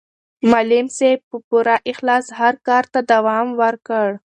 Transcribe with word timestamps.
معلم 0.51 0.85
صاحب 0.97 1.19
په 1.31 1.37
پوره 1.49 1.75
اخلاص 1.91 2.25
خپل 2.37 2.55
کار 2.67 2.83
ته 2.93 2.99
دوام 3.11 3.47
ورکړ. 3.61 4.07